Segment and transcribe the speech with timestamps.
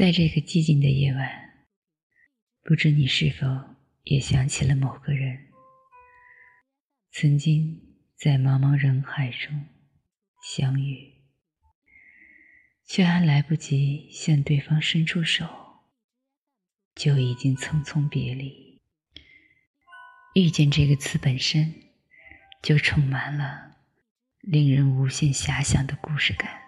[0.00, 1.66] 在这个寂静的夜晚，
[2.62, 3.46] 不知你是否
[4.04, 5.48] 也想起了某个人，
[7.12, 9.66] 曾经在茫茫人海中
[10.42, 11.12] 相遇，
[12.86, 15.46] 却还来不及向对方伸出手，
[16.94, 18.80] 就已经匆匆别离。
[20.34, 21.74] 遇见这个词本身，
[22.62, 23.76] 就充满了
[24.40, 26.58] 令人无限遐想的故事感。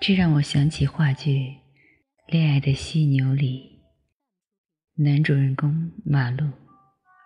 [0.00, 1.30] 这让我想起话剧。
[2.28, 3.84] 《恋爱的犀牛》里，
[4.96, 6.50] 男主人公马路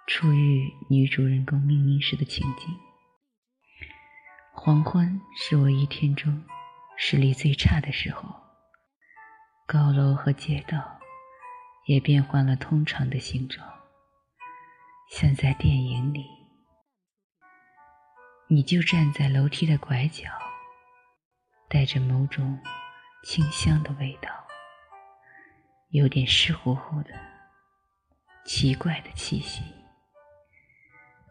[0.06, 2.68] 初遇女主人公明明时的情景。
[4.52, 6.44] 黄昏是我一天中
[6.98, 8.28] 视力最差的时候，
[9.66, 11.00] 高楼和街道
[11.86, 13.66] 也变换了通常的形状，
[15.10, 16.26] 像在电影里。
[18.48, 20.28] 你就站在楼梯的拐角，
[21.70, 22.60] 带着某种
[23.24, 24.28] 清香的味道。
[25.90, 27.10] 有点湿乎乎的，
[28.44, 29.62] 奇怪的气息。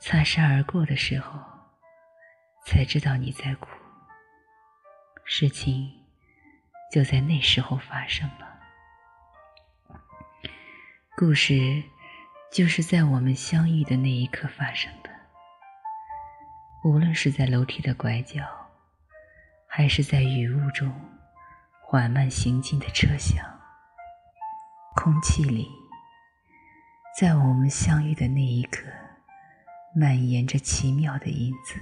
[0.02, 1.40] 擦身而过的时候，
[2.66, 3.70] 才知道你在哭。
[5.24, 5.90] 事情
[6.92, 8.60] 就在那时候发生了。
[11.16, 11.82] 故事
[12.52, 15.10] 就是在我们相遇的那一刻发生的。
[16.84, 18.44] 无论是在楼梯的拐角，
[19.68, 20.94] 还是在雨雾中
[21.82, 23.59] 缓慢行进的车厢。
[25.02, 25.72] 空气里，
[27.18, 28.86] 在我们相遇的那一刻，
[29.96, 31.80] 蔓延着奇妙的因子。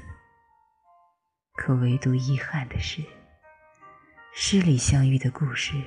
[1.55, 3.01] 可唯独遗憾的是，
[4.35, 5.81] 诗里相遇的故事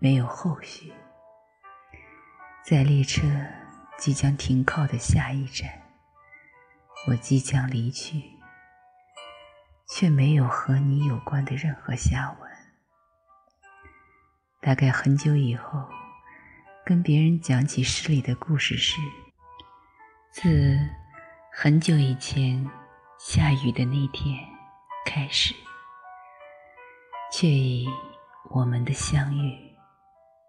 [0.00, 0.92] 没有后续。
[2.64, 3.28] 在列车
[3.96, 5.70] 即将停靠的下一站，
[7.06, 8.24] 我即将离去，
[9.88, 12.50] 却没有和你有关的任何下文。
[14.60, 15.88] 大概很久以后。
[16.84, 19.00] 跟别人讲起诗里的故事时，
[20.32, 20.78] 自
[21.52, 22.68] 很久以前
[23.18, 24.36] 下雨的那天
[25.06, 25.54] 开始，
[27.32, 27.88] 却以
[28.50, 29.56] 我们的相遇，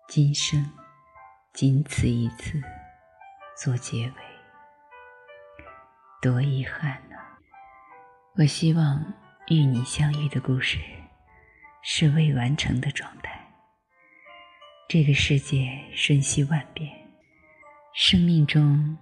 [0.08, 0.68] 今生
[1.54, 2.60] 仅此一次
[3.62, 4.14] 做结尾，
[6.22, 7.18] 多遗憾呐！
[8.38, 9.14] 我希望
[9.48, 10.80] 与你相遇的故事
[11.84, 13.41] 是未完成的状态。
[14.94, 16.92] 这个世界瞬息万变，
[17.94, 18.98] 生命中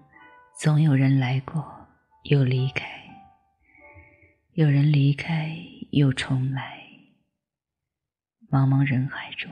[0.62, 1.88] 总有人来过
[2.26, 2.88] 又离开，
[4.54, 5.58] 有人离开
[5.90, 6.84] 又重来。
[8.52, 9.50] 茫茫人海中，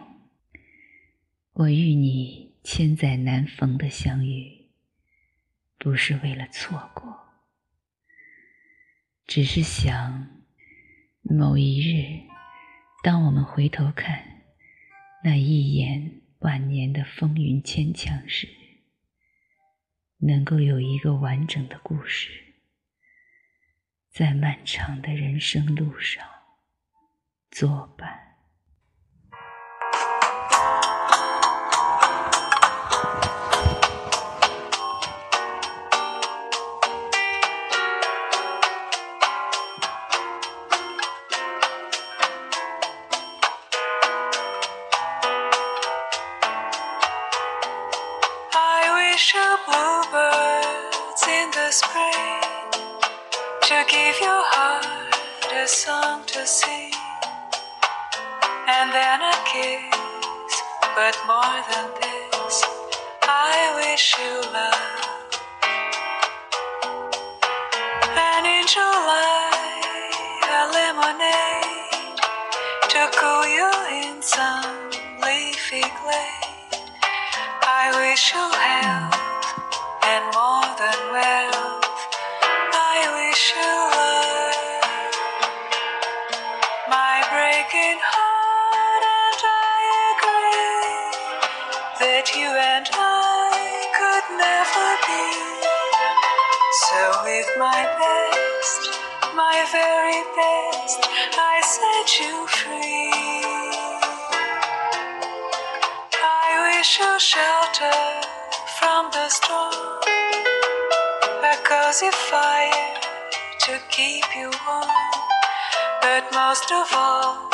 [1.53, 4.69] 我与你千载难逢的相遇，
[5.79, 7.17] 不是为了错过，
[9.25, 10.43] 只是想
[11.23, 12.29] 某一日，
[13.03, 14.43] 当我们回头看
[15.23, 16.21] 那一眼。
[16.39, 18.47] 晚年的风云牵强时，
[20.19, 22.53] 能够有一个完整的故事，
[24.11, 26.23] 在漫长的人生路上
[27.49, 28.26] 作伴。
[51.69, 51.73] To
[53.89, 55.13] give your heart
[55.51, 56.93] a song to sing,
[58.69, 60.63] and then a kiss.
[60.95, 62.63] But more than this,
[63.23, 65.35] I wish you love.
[68.15, 69.51] And in July,
[70.47, 72.15] a lemonade
[72.93, 73.67] to cool you
[74.07, 74.87] in some
[75.21, 76.79] leafy glade.
[77.61, 79.06] I wish you health
[91.99, 93.57] that you and I
[93.97, 95.25] could never be.
[96.85, 98.81] So, with my best,
[99.33, 101.01] my very best,
[101.33, 103.09] I set you free.
[106.21, 108.01] I wish you shelter
[108.77, 109.97] from the storm,
[111.41, 112.93] a cozy fire
[113.65, 114.89] to keep you warm.
[116.01, 117.49] But most of all,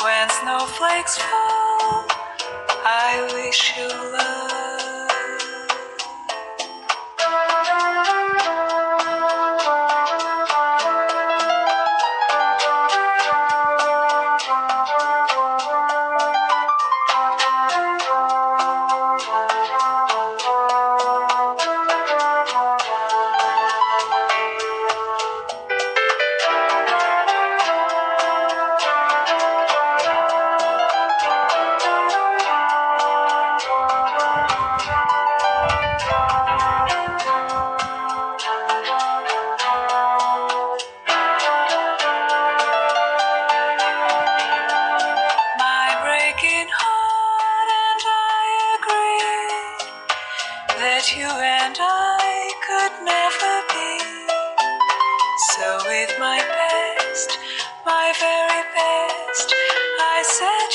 [0.00, 1.53] when snowflakes fall,
[3.06, 4.53] I wish you love.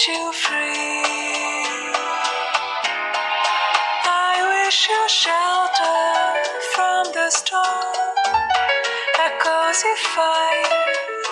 [0.09, 1.05] You free.
[4.05, 6.01] I wish you shelter
[6.73, 7.93] from the storm,
[9.25, 10.77] a cozy fire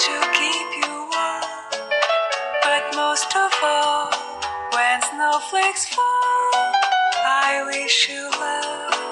[0.05, 1.47] to keep you warm.
[2.65, 4.11] But most of all,
[4.73, 6.51] when snowflakes fall,
[7.25, 9.07] I wish you love.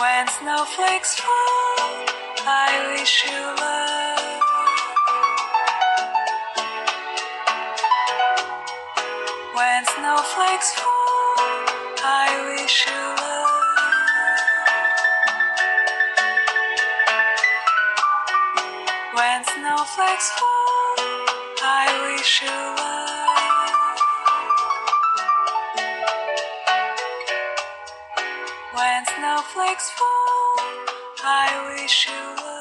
[0.00, 2.06] When snowflakes fall,
[2.44, 3.71] I wish you love.
[9.62, 11.36] When snowflakes fall,
[12.02, 13.62] I wish you love.
[19.14, 20.96] When snowflakes fall,
[21.62, 23.98] I wish you love.
[28.74, 30.56] When snowflakes fall,
[31.22, 32.51] I wish you love.